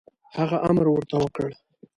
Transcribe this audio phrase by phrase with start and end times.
[0.37, 1.49] هغه امر ورته وکړ.